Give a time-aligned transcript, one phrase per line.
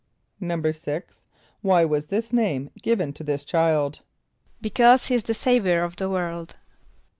[0.21, 1.21] "= =6.=
[1.61, 3.99] Why was this name given to this child?
[4.59, 6.55] =Because he is the Saviour of the world.